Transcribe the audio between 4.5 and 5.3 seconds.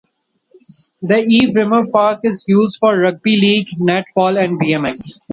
bmx.